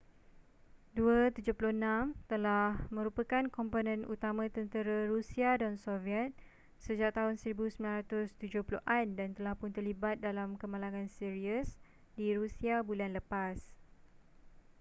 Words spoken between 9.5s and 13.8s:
pun terlibat dalam kemalangan serius di rusia bulan lepas